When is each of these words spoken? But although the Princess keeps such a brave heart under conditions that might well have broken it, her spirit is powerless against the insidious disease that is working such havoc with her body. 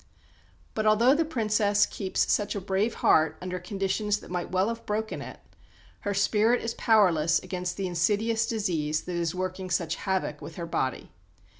But 0.73 0.87
although 0.87 1.13
the 1.13 1.23
Princess 1.23 1.85
keeps 1.85 2.31
such 2.33 2.55
a 2.55 2.59
brave 2.59 2.95
heart 3.05 3.37
under 3.39 3.59
conditions 3.59 4.19
that 4.19 4.31
might 4.31 4.49
well 4.51 4.69
have 4.69 4.83
broken 4.87 5.21
it, 5.21 5.39
her 5.99 6.13
spirit 6.15 6.63
is 6.63 6.73
powerless 6.73 7.37
against 7.43 7.77
the 7.77 7.85
insidious 7.85 8.47
disease 8.47 9.03
that 9.03 9.15
is 9.15 9.35
working 9.35 9.69
such 9.69 9.97
havoc 9.97 10.41
with 10.41 10.55
her 10.55 10.65
body. 10.65 11.11